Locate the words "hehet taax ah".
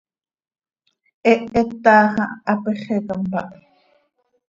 1.23-2.31